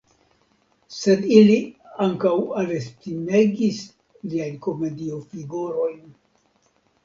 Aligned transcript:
Sed 0.99 1.27
ili 1.39 1.57
ankaŭ 2.07 2.33
altestimegis 2.63 3.85
liajn 4.35 4.59
komediofigurojn. 4.67 6.05